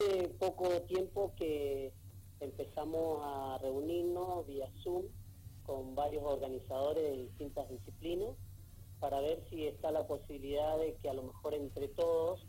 [0.00, 1.92] hace poco tiempo que
[2.38, 5.06] empezamos a reunirnos vía Zoom
[5.66, 8.36] con varios organizadores de distintas disciplinas
[9.00, 12.46] para ver si está la posibilidad de que a lo mejor entre todos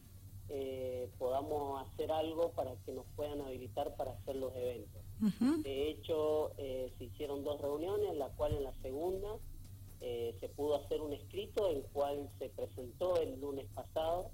[0.50, 5.02] eh, podamos hacer algo para que nos puedan habilitar para hacer los eventos.
[5.64, 9.38] De hecho, eh, se hicieron dos reuniones, la cual en la segunda
[10.02, 14.30] eh, se pudo hacer un escrito, el cual se presentó el lunes pasado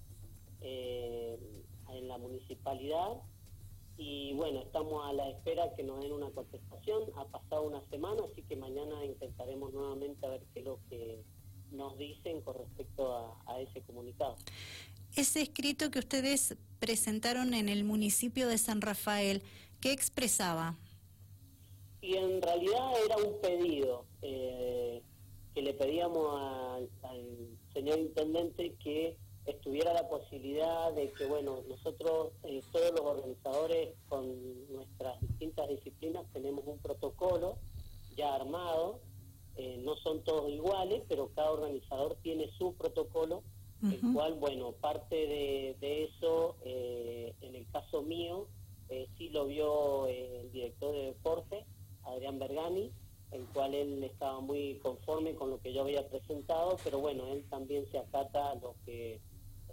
[1.89, 3.21] en la municipalidad
[3.97, 7.03] y bueno, estamos a la espera que nos den una contestación.
[7.15, 11.23] Ha pasado una semana, así que mañana intentaremos nuevamente a ver qué es lo que
[11.71, 13.15] nos dicen con respecto
[13.47, 14.35] a, ese comunicado.
[15.15, 19.41] Ese escrito que ustedes presentaron en el municipio de San Rafael,
[19.79, 20.75] ¿qué expresaba?
[22.01, 25.01] Y en realidad era un pedido eh,
[25.53, 26.41] que le pedíamos
[27.01, 33.93] al señor intendente que estuviera la posibilidad de que, bueno, nosotros, eh, todos los organizadores
[34.09, 34.27] con
[34.71, 37.57] nuestras distintas disciplinas, tenemos un protocolo
[38.15, 38.99] ya armado,
[39.57, 43.43] eh, no son todos iguales, pero cada organizador tiene su protocolo,
[43.83, 48.47] el cual, bueno, parte de, eso, eh, en el caso mío,
[49.15, 51.65] sí lo vio el director de deporte,
[52.03, 52.91] Adrián Bergani,
[53.31, 57.45] el cual él estaba muy conforme con lo que yo había presentado, pero bueno, él
[57.49, 59.19] también se acata a lo que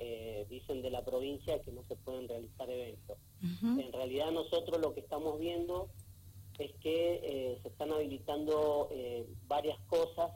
[0.04, 3.16] eh, dicen de la provincia que no se pueden realizar eventos.
[3.62, 5.90] En realidad nosotros lo que estamos viendo
[6.58, 10.32] es que eh, se están habilitando eh, varias cosas,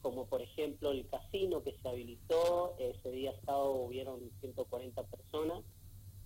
[0.00, 5.64] como por ejemplo el casino que se habilitó, ese día sábado hubieron 140 personas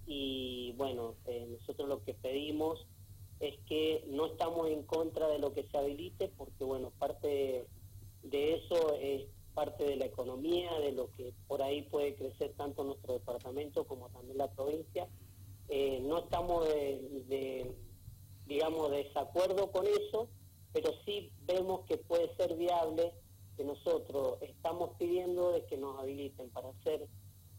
[0.06, 1.14] y bueno,
[1.50, 2.86] nosotros lo que pedimos
[3.40, 7.66] es que no estamos en contra de lo que se habilite porque bueno, parte
[8.22, 9.26] de eso es
[9.58, 14.08] parte de la economía, de lo que por ahí puede crecer tanto nuestro departamento como
[14.10, 15.08] también la provincia.
[15.68, 17.74] Eh, no estamos de,
[18.46, 20.28] digamos, desacuerdo con eso,
[20.72, 23.12] pero sí vemos que puede ser viable
[23.56, 27.08] que nosotros estamos pidiendo de que nos habiliten para hacer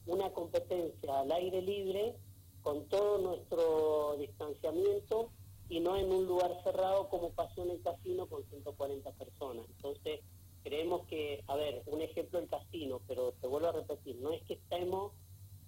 [0.05, 2.15] una competencia al aire libre
[2.61, 5.31] con todo nuestro distanciamiento
[5.67, 9.65] y no en un lugar cerrado como pasó en el casino con 140 personas.
[9.67, 10.21] Entonces,
[10.63, 14.41] creemos que, a ver, un ejemplo el casino, pero te vuelvo a repetir, no es
[14.43, 15.13] que estemos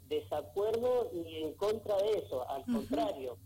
[0.07, 3.37] desacuerdo ni en contra de eso, al contrario,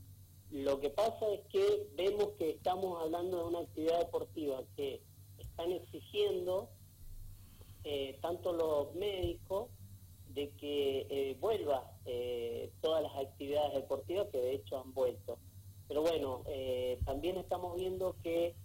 [0.52, 5.02] lo que pasa es que vemos que estamos hablando de una actividad deportiva que
[5.38, 6.70] están exigiendo
[7.84, 9.70] eh, tanto los médicos
[10.30, 15.38] de que eh, vuelva eh, todas las actividades deportivas que de hecho han vuelto.
[15.88, 16.44] Pero bueno,
[17.06, 18.56] también estamos viendo que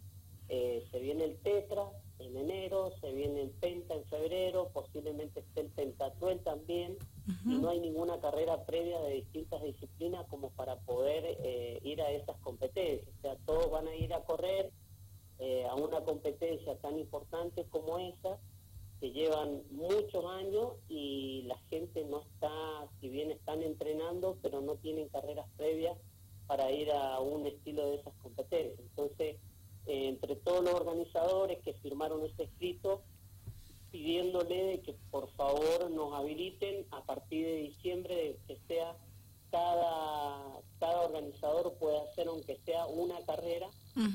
[0.48, 1.90] se viene el Tetra,
[2.30, 6.96] en enero, se viene el Penta en febrero, posiblemente esté el Pentatuel también,
[7.44, 12.10] y no hay ninguna carrera previa de distintas disciplinas como para poder eh, ir a
[12.10, 13.08] esas competencias.
[13.18, 14.70] O sea, todos van a ir a correr
[15.38, 18.38] eh, a una competencia tan importante como esa,
[19.00, 24.76] que llevan muchos años y la gente no está, si bien están entrenando, pero no
[24.76, 25.96] tienen carreras previas
[26.46, 28.78] para ir a un estilo de esas competencias.
[28.80, 29.36] Entonces,
[29.86, 33.02] entre todos los organizadores que firmaron este escrito
[33.90, 38.96] pidiéndole que por favor nos habiliten a partir de diciembre que sea
[39.50, 43.68] cada, cada organizador puede hacer aunque sea una carrera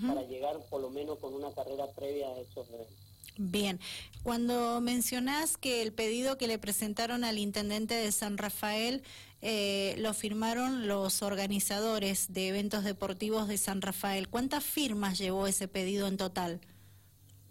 [0.08, 3.05] para llegar por lo menos con una carrera previa a esos eventos.
[3.38, 3.80] Bien,
[4.24, 9.04] cuando mencionás que el pedido que le presentaron al intendente de San Rafael
[9.42, 15.68] eh, lo firmaron los organizadores de eventos deportivos de San Rafael, ¿cuántas firmas llevó ese
[15.68, 16.62] pedido en total?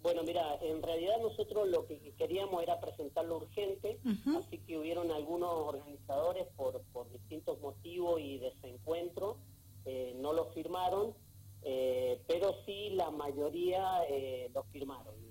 [0.05, 3.97] Bueno, mira, en realidad nosotros lo que queríamos era presentarlo urgente,
[4.37, 9.37] así que hubieron algunos organizadores por, por distintos motivos y desencuentros,
[9.85, 11.15] eh, no lo firmaron,
[11.63, 15.24] eh, pero sí la mayoría eh, lo firmaron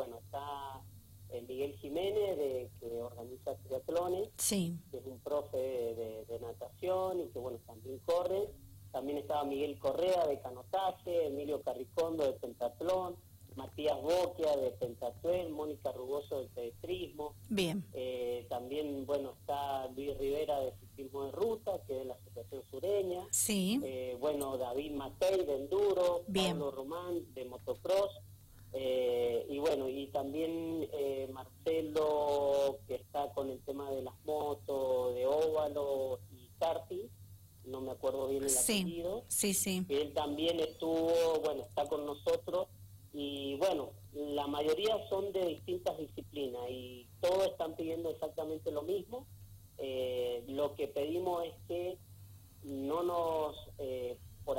[0.00, 0.80] bueno, está
[1.28, 4.78] el Miguel Jiménez, de, que organiza triatlones, sí.
[4.90, 8.48] que es un profe de, natación y que, bueno, también corre.
[8.92, 13.14] También estaba Miguel Correa, de canotaje, Emilio Carricondo, de pentatlón,
[13.54, 17.34] Matías Boquia, de pentatuel, Mónica Rugoso, de pedestrismo.
[17.50, 17.84] Bien.
[17.92, 22.62] Eh, también, bueno, está Luis Rivera, de ciclismo de ruta, que es de la Asociación
[22.70, 23.26] Sureña.
[23.30, 23.80] Sí.
[23.84, 26.24] Eh, bueno, David Matei, de enduro.
[26.26, 26.58] Bien.
[26.58, 28.10] Pablo Román, de motocross
[28.72, 35.14] eh, y bueno, y también eh, Marcelo, que está con el tema de las motos,
[35.14, 37.08] de óvalo y karting,
[38.20, 39.24] no bien el apellido.
[39.28, 39.84] Sí, sí.
[39.88, 42.68] Él también estuvo, bueno, está con nosotros.
[43.12, 49.26] Y bueno, la mayoría son de distintas disciplinas y todos están pidiendo exactamente lo mismo.
[49.78, 51.98] Eh, lo que pedimos es que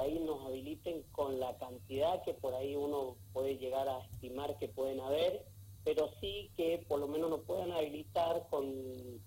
[0.02, 4.68] ahí nos habiliten con la cantidad que por ahí uno puede llegar a estimar que
[4.68, 5.46] pueden haber,
[5.84, 8.66] pero sí que por lo menos nos puedan habilitar con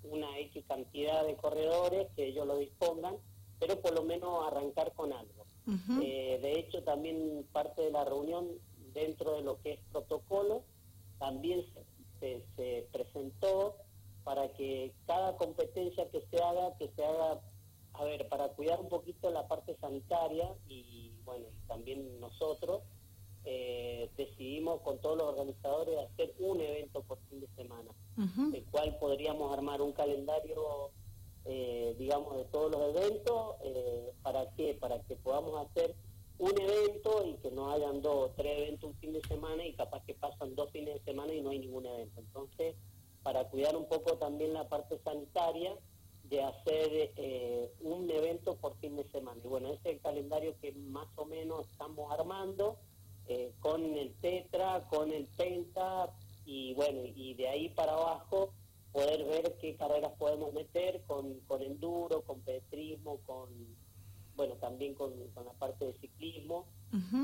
[0.04, 3.16] una X cantidad de corredores, que ellos lo dispongan,
[3.58, 5.46] pero por lo menos arrancar con algo.
[6.02, 8.48] Eh, de hecho, también parte de la reunión
[8.92, 10.62] dentro de lo que es protocolo,
[11.18, 11.64] también
[12.20, 13.76] se, se presentó
[14.24, 17.40] para que cada competencia que se haga, que se haga
[17.94, 22.82] a ver, para cuidar un poquito la parte sanitaria y bueno, también nosotros
[23.44, 27.90] eh, decidimos con todos los organizadores hacer un evento por fin de semana,
[28.52, 30.90] el cual podríamos armar un calendario,
[31.44, 34.74] eh, digamos, de todos los eventos, eh, ¿para qué?
[34.74, 35.94] Para que podamos hacer
[36.38, 39.74] un evento y que no hayan dos o tres eventos un fin de semana y
[39.74, 42.20] capaz que pasan dos fines de semana y no hay ningún evento.
[42.20, 42.74] Entonces,
[43.22, 45.76] para cuidar un poco también la parte sanitaria,
[46.28, 49.40] de hacer eh, un evento por fin de semana.
[49.44, 52.78] Y bueno, ese es el calendario que más o menos estamos armando
[53.28, 56.10] eh, con el Tetra, con el Penta
[56.46, 58.52] y bueno, y de ahí para abajo
[58.92, 63.48] poder ver qué carreras podemos meter con, con enduro, con pedestrismo, con
[64.36, 66.64] bueno, también con, la parte de ciclismo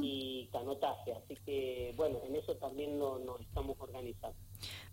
[0.03, 1.15] y canotaje.
[1.15, 4.37] Así que, bueno, en eso también nos estamos organizando.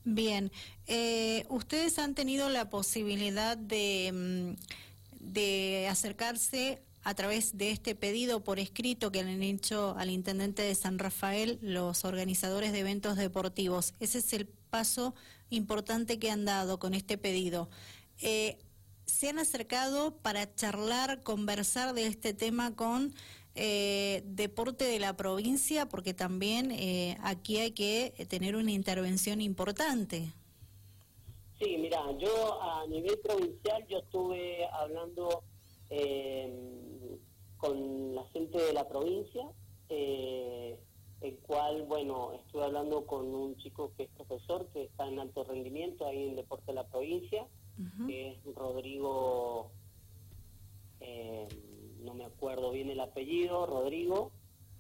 [0.06, 0.50] Bien,
[0.86, 8.44] eh, ustedes han tenido la posibilidad de, mm, de acercarse a través de este pedido
[8.44, 13.18] por escrito que le han hecho al intendente de San Rafael los organizadores de eventos
[13.18, 13.94] deportivos.
[14.00, 15.16] Ese es el paso
[15.50, 17.70] importante que han dado con este pedido.
[18.22, 18.58] Eh,
[19.08, 23.14] se han acercado para charlar, conversar de este tema con
[23.56, 30.34] eh, deporte de la provincia, porque también eh, aquí hay que tener una intervención importante.
[31.58, 35.42] Sí, mira, yo a nivel provincial yo estuve hablando
[35.90, 37.18] eh,
[37.58, 39.48] con la gente de la provincia,
[39.90, 45.46] el cual, bueno, estuve hablando con un chico que es profesor, que está en alto
[45.46, 47.48] rendimiento ahí en Deporte de la Provincia,
[48.08, 49.72] que es Rodrigo,
[51.00, 51.48] eh,
[52.02, 54.32] no me acuerdo bien el apellido, Rodrigo,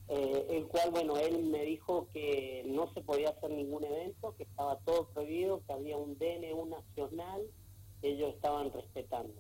[0.10, 4.44] eh, el cual, bueno, él me dijo que no se podía hacer ningún evento, que
[4.44, 7.42] estaba todo prohibido, que había un DNU nacional
[8.02, 9.34] que ellos estaban respetando.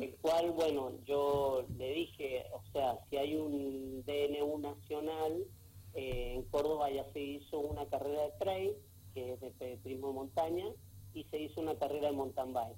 [0.00, 5.44] El cual, bueno, yo le dije, o sea, si hay un DNU nacional,
[5.92, 8.72] eh, en Córdoba ya se hizo una carrera de trail,
[9.12, 10.64] que es de pedrismo montaña,
[11.14, 12.76] y se hizo una carrera de mountain bike.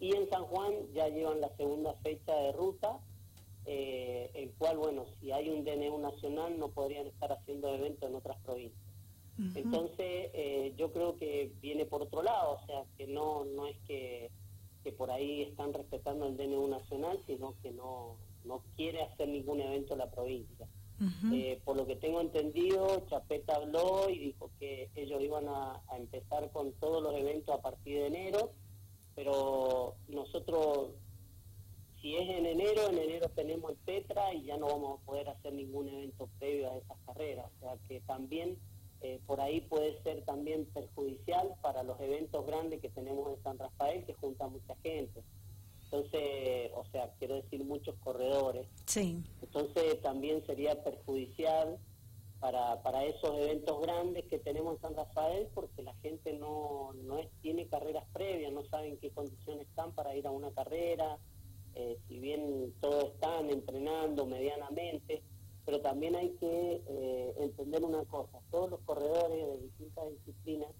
[0.00, 3.00] Y en San Juan ya llevan la segunda fecha de ruta,
[3.66, 8.16] eh, el cual, bueno, si hay un DNU nacional no podrían estar haciendo eventos en
[8.16, 8.88] otras provincias.
[9.54, 13.76] Entonces, eh, yo creo que viene por otro lado, o sea, que no, no es
[13.86, 14.32] que,
[14.82, 19.60] que por ahí están respetando el DNU nacional, sino que no, no quiere hacer ningún
[19.60, 20.66] evento en la provincia.
[21.32, 26.50] Eh, por lo que tengo entendido, Chapeta habló y dijo que ellos iban a, empezar
[26.50, 28.50] con todos los eventos a partir de enero,
[29.14, 30.90] pero nosotros,
[32.00, 35.28] si es en enero, en enero tenemos el Petra y ya no vamos a poder
[35.28, 37.46] hacer ningún evento previo a esas carreras.
[37.56, 38.58] O sea que también
[39.00, 43.58] eh, por ahí puede ser también perjudicial para los eventos grandes que tenemos en San
[43.58, 45.22] Rafael, que junta mucha gente.
[45.90, 48.66] Entonces, o sea, quiero decir muchos corredores.
[48.84, 49.24] Sí.
[49.42, 51.78] Entonces también sería perjudicial
[52.40, 57.18] para, para esos eventos grandes que tenemos en San Rafael porque la gente no, no
[57.18, 61.18] es, tiene carreras previas, no saben qué condiciones están para ir a una carrera,
[61.74, 65.22] eh, si bien todos están entrenando medianamente,
[65.64, 70.70] pero también hay que eh, entender una cosa, todos los corredores de distintas disciplinas,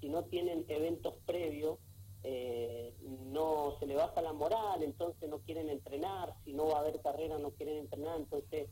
[0.00, 1.78] si no tienen eventos previos,
[2.22, 2.94] eh,
[3.26, 7.00] no se le baja la moral, entonces no quieren entrenar, si no va a haber
[7.00, 8.68] carrera no quieren entrenar, entonces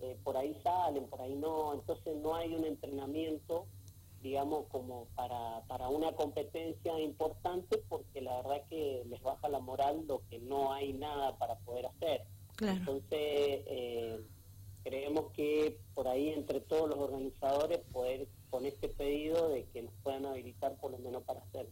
[0.00, 3.66] eh, por ahí salen, por ahí no, entonces no hay un entrenamiento,
[4.22, 10.04] digamos, como para, para una competencia importante, porque la verdad que les baja la moral
[10.06, 12.24] lo que no hay nada para poder hacer.
[12.60, 14.20] Entonces, eh,
[14.84, 19.94] creemos que por ahí entre todos los organizadores poder con este pedido de que nos
[20.02, 21.68] puedan habilitar por lo menos para hacer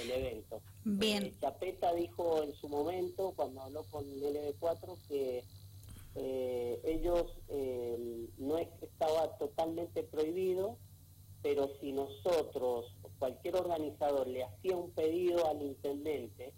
[0.00, 0.60] el evento.
[0.84, 1.24] Bien.
[1.24, 5.44] Eh, Chapeta dijo en su momento, cuando habló con el LB4, que
[6.16, 10.78] eh, ellos eh, no es que estaba totalmente prohibido,
[11.42, 12.86] pero si nosotros,
[13.18, 16.52] cualquier organizador, le hacía un pedido al intendente,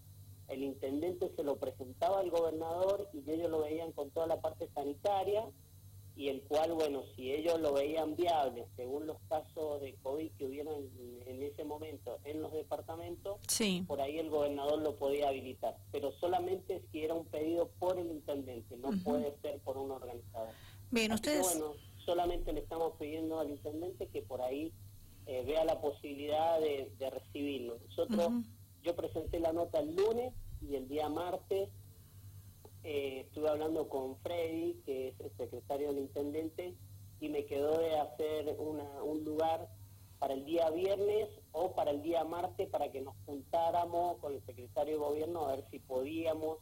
[0.48, 4.68] el intendente se lo presentaba al gobernador y ellos lo veían con toda la parte
[4.74, 5.44] sanitaria
[6.16, 10.46] y el cual, bueno, si ellos lo veían viable, según los casos de COVID que
[10.46, 10.88] hubieron
[11.26, 13.38] en, ese momento en los departamentos,
[13.86, 18.10] por ahí el gobernador lo podía habilitar, pero solamente si era un pedido por el
[18.10, 20.54] intendente, no puede ser por un organizador.
[20.90, 21.42] Bien, ustedes...
[21.42, 21.74] bueno,
[22.06, 24.72] solamente le estamos pidiendo al intendente que por ahí
[25.26, 27.78] eh, vea la posibilidad de, recibirlo.
[27.88, 28.32] Nosotros,
[28.82, 30.32] yo presenté la nota el lunes
[30.62, 31.68] y el día martes
[32.86, 36.76] eh, estuve hablando con Freddy, que es el secretario del intendente,
[37.18, 39.68] y me quedó de hacer una, un lugar
[40.20, 44.46] para el día viernes o para el día martes para que nos juntáramos con el
[44.46, 46.58] secretario de gobierno a ver si podíamos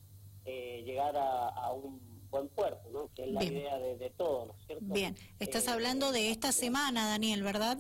[0.47, 2.01] eh, llegar a, un
[2.31, 3.11] buen puerto, ¿no?
[3.15, 4.95] que es la idea de, de todo, ¿no es cierto?
[4.95, 7.79] Bien, estás hablando de esta semana, Daniel, ¿verdad?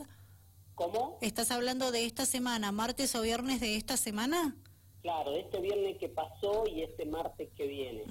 [0.74, 1.18] ¿Cómo?
[1.22, 4.54] ¿Estás hablando de esta semana, martes o viernes de esta semana?
[5.04, 8.04] Claro, este viernes que pasó y este martes que viene.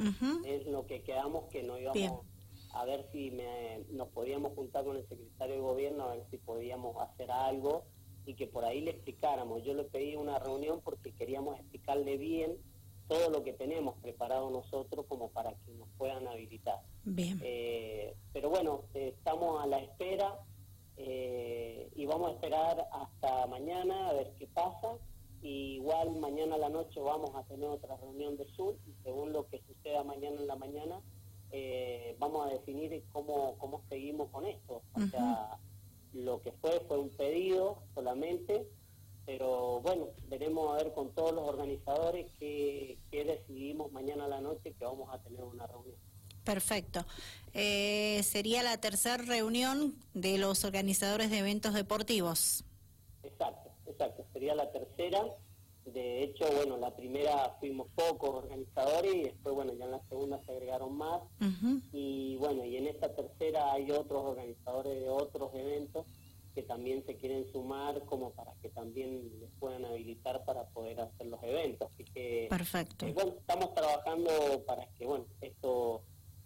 [0.45, 2.21] Es lo que quedamos que no íbamos
[2.75, 3.35] a ver si
[3.89, 7.85] nos podíamos juntar con el secretario de gobierno, a ver si podíamos hacer algo
[8.27, 9.63] y que por ahí le explicáramos.
[9.63, 12.59] Yo le pedí una reunión porque queríamos explicarle bien
[13.07, 16.79] todo lo que tenemos preparado nosotros como para que nos puedan habilitar.
[17.05, 17.39] Bien.
[17.43, 20.37] Eh, pero bueno, estamos a la espera
[20.97, 24.99] eh, y vamos a esperar hasta mañana a ver qué pasa.
[25.43, 29.33] Y igual mañana a la noche vamos a tener otra reunión de Sur y según
[29.33, 31.01] lo que suceda mañana en la mañana
[31.51, 34.81] eh, vamos a definir cómo, cómo seguimos con esto.
[34.93, 35.59] O sea,
[36.13, 38.67] lo que fue fue un pedido solamente,
[39.25, 44.41] pero bueno, veremos a ver con todos los organizadores qué, qué decidimos mañana a la
[44.41, 45.97] noche que vamos a tener una reunión.
[46.43, 47.05] Perfecto.
[47.53, 52.65] Eh, sería la tercera reunión de los organizadores de eventos deportivos.
[53.21, 53.71] Exacto,
[54.03, 54.25] exacto.
[54.33, 55.23] Sería la tercera.
[55.85, 60.41] De hecho, bueno, la primera fuimos pocos organizadores y después, bueno, ya en la segunda
[60.45, 61.21] se agregaron más.
[61.91, 66.05] Y bueno, y en esta tercera hay otros organizadores de otros eventos
[66.55, 71.27] que también se quieren sumar como para que también les puedan habilitar para poder hacer
[71.27, 71.91] los eventos.
[71.91, 73.05] Así que, Perfecto.
[73.05, 76.03] Eh, bueno, estamos trabajando para que, bueno, esto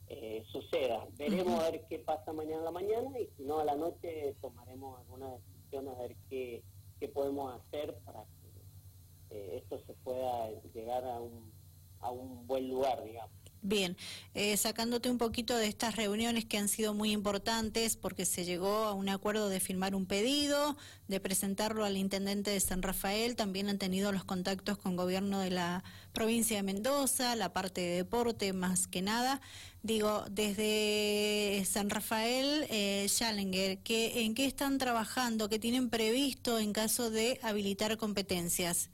[0.07, 1.05] eh, suceda.
[1.17, 4.35] Veremos a ver qué pasa mañana a la mañana y si no a la noche
[4.41, 6.63] tomaremos alguna decisión a ver qué,
[6.99, 11.51] qué podemos hacer para que eh, esto se pueda llegar a un,
[11.99, 13.35] a un buen lugar, digamos.
[13.67, 13.97] Bien,
[14.33, 18.85] eh, sacándote un poquito de estas reuniones que han sido muy importantes porque se llegó
[18.85, 20.77] a un acuerdo de firmar un pedido,
[21.09, 25.51] de presentarlo al intendente de San Rafael, también han tenido los contactos con gobierno de
[25.51, 25.83] la
[26.13, 29.41] provincia de Mendoza, la parte de deporte más que nada.
[29.83, 35.49] Digo, desde San Rafael, eh, Schallenger, ¿en qué están trabajando?
[35.49, 38.89] ¿Qué tienen previsto en caso de habilitar competencias?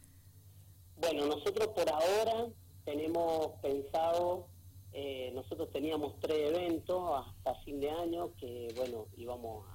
[0.98, 2.48] Bueno, nosotros por ahora
[2.86, 4.48] tenemos pensado
[4.94, 9.66] eh, nosotros teníamos tres eventos hasta fin de año que, bueno, íbamos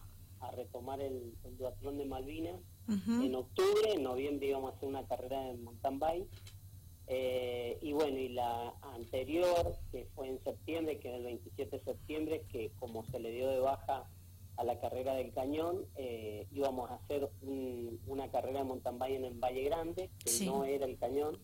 [0.40, 2.60] a, retomar el, el, duatlón de Malvinas.
[2.88, 6.28] En octubre, en noviembre íbamos a hacer una carrera en mountain bike.
[7.08, 11.84] Eh, y bueno, y la anterior, que fue en septiembre, que es el 27 de
[11.84, 14.08] septiembre, que como se le dio de baja
[14.56, 17.30] a la carrera del cañón, eh, íbamos a hacer
[18.06, 21.38] una carrera de mountain bike en el Valle Grande, que no era el cañón,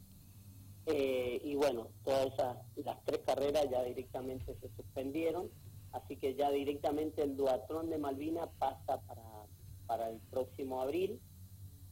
[0.86, 5.50] eh, y bueno, todas esas, las tres carreras ya directamente se suspendieron,
[5.92, 9.46] así que ya directamente el duatrón de Malvina pasa para,
[9.86, 11.20] para el próximo abril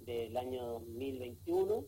[0.01, 1.85] del año 2021.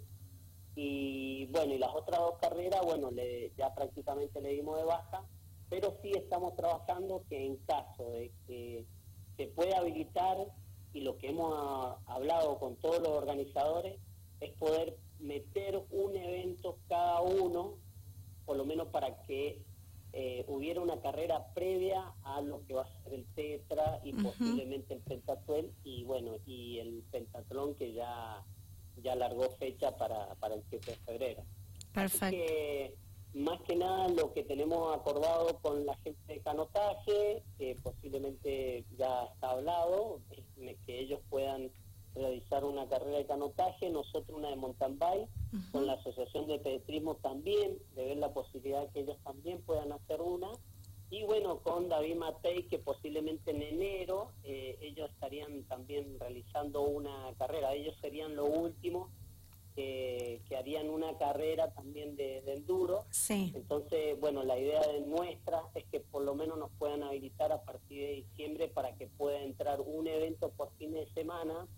[0.76, 5.24] Y bueno, y las otras dos carreras, bueno, le, ya prácticamente le dimos de baja,
[5.68, 8.84] pero sí estamos trabajando que en caso de que
[9.36, 10.36] se pueda habilitar,
[10.92, 13.98] y lo que hemos hablado con todos los organizadores,
[14.40, 17.78] es poder meter un evento cada uno,
[18.44, 19.62] por lo menos para que
[20.12, 24.94] eh, hubiera una carrera previa a lo que va a ser el Tetra y posiblemente
[24.94, 28.44] el Pentatlón y bueno, y el Pentatlón que ya,
[29.02, 31.42] ya largó fecha para, para el 7 de febrero.
[31.92, 32.36] Perfecto.
[32.36, 32.94] que,
[33.34, 39.24] más que nada lo que tenemos acordado con la gente de canotaje, que posiblemente ya
[39.24, 40.20] está hablado,
[40.86, 41.63] que ellos puedan
[42.84, 45.28] una carrera de canotaje, nosotros una de mountain bike,
[45.72, 50.20] con la Asociación de Pedetrismo también, de ver la posibilidad que ellos también puedan hacer
[50.20, 50.50] una.
[51.10, 57.32] Y bueno, con David Matei, que posiblemente en enero eh, ellos estarían también realizando una
[57.38, 57.72] carrera.
[57.72, 59.10] Ellos serían lo último
[59.76, 63.04] que, harían una carrera también de, de enduro.
[63.10, 63.52] Sí.
[63.54, 67.62] Entonces, bueno, la idea de nuestra es que por lo menos nos puedan habilitar a
[67.62, 71.68] partir de diciembre para que pueda entrar un evento por fin de semana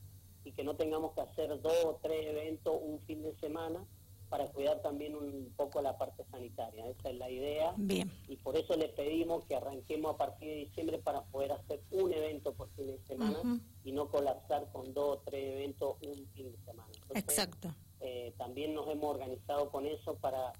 [0.46, 3.84] y que no tengamos que hacer dos o tres eventos un fin de semana
[4.28, 6.88] para cuidar también un poco la parte sanitaria.
[6.88, 7.74] Esa es la idea.
[7.76, 8.10] Bien.
[8.28, 12.12] Y por eso le pedimos que arranquemos a partir de diciembre para poder hacer un
[12.12, 16.52] evento por fin de semana y no colapsar con dos o tres eventos un fin
[16.52, 16.90] de semana.
[17.14, 17.74] Exacto.
[18.00, 20.52] Eh, también nos hemos organizado con eso para,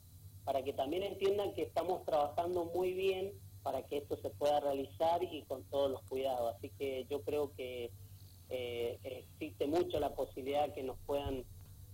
[0.44, 5.22] para que también entiendan que estamos trabajando muy bien para que esto se pueda realizar
[5.22, 6.54] y con todos los cuidados.
[6.56, 7.90] Así que yo creo que
[8.48, 11.44] eh, existe mucho la posibilidad que nos puedan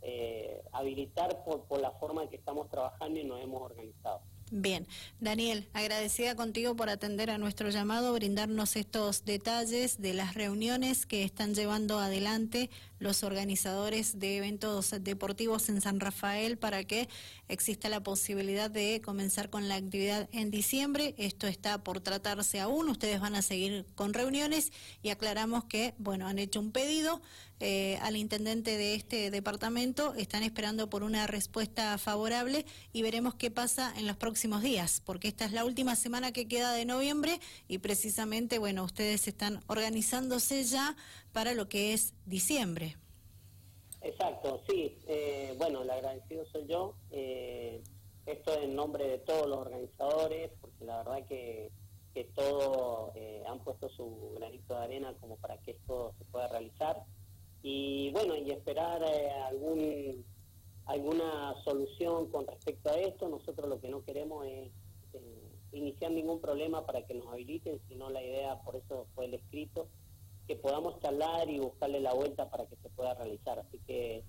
[0.02, 4.20] eh, habilitar por, por la forma en que estamos trabajando y nos hemos organizado.
[4.54, 4.86] Bien,
[5.18, 11.22] Daniel, agradecida contigo por atender a nuestro llamado, brindarnos estos detalles de las reuniones que
[11.24, 12.68] están llevando adelante
[13.02, 17.08] los organizadores de eventos deportivos en San Rafael para que
[17.48, 21.14] exista la posibilidad de comenzar con la actividad en diciembre.
[21.18, 26.28] Esto está por tratarse aún, ustedes van a seguir con reuniones y aclaramos que, bueno,
[26.28, 27.20] han hecho un pedido
[27.64, 33.52] eh, al intendente de este departamento, están esperando por una respuesta favorable y veremos qué
[33.52, 37.40] pasa en los próximos días, porque esta es la última semana que queda de noviembre
[37.68, 40.96] y precisamente, bueno, ustedes están organizándose ya
[41.32, 42.91] para lo que es diciembre.
[44.02, 44.98] Exacto, sí.
[45.06, 46.94] Eh, bueno, el agradecido soy yo.
[47.10, 47.82] Eh,
[48.26, 51.70] esto en nombre de todos los organizadores, porque la verdad que,
[52.14, 56.48] que todos eh, han puesto su granito de arena como para que esto se pueda
[56.48, 57.02] realizar.
[57.62, 59.02] Y bueno, y esperar
[59.46, 60.24] algún
[60.86, 63.28] alguna solución con respecto a esto.
[63.28, 64.72] Nosotros lo que no queremos es
[65.72, 69.88] iniciar ningún problema para que nos habiliten, sino la idea, por eso fue el escrito,
[70.46, 73.58] que podamos charlar y buscarle la vuelta para que se pueda realizar.
[73.58, 74.24] Así que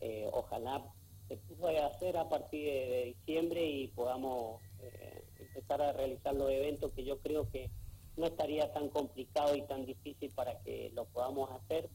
[0.00, 0.82] eh, ojalá
[1.28, 6.92] se pueda hacer a partir de, diciembre y podamos eh, empezar a realizar los eventos
[6.92, 7.70] que yo creo que
[8.16, 11.88] no estaría tan complicado y tan difícil para que lo podamos hacer,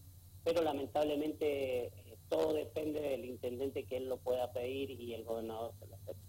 [0.43, 5.73] pero lamentablemente eh, todo depende del intendente que él lo pueda pedir y el gobernador
[5.79, 6.11] se lo acepte.